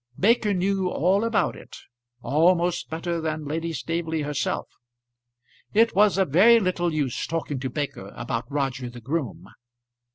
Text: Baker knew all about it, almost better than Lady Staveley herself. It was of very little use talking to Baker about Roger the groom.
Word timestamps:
Baker 0.19 0.51
knew 0.51 0.89
all 0.89 1.23
about 1.23 1.55
it, 1.55 1.77
almost 2.23 2.89
better 2.89 3.21
than 3.21 3.45
Lady 3.45 3.71
Staveley 3.71 4.23
herself. 4.23 4.67
It 5.75 5.93
was 5.95 6.17
of 6.17 6.29
very 6.31 6.59
little 6.59 6.91
use 6.91 7.27
talking 7.27 7.59
to 7.59 7.69
Baker 7.69 8.11
about 8.15 8.51
Roger 8.51 8.89
the 8.89 8.99
groom. 8.99 9.47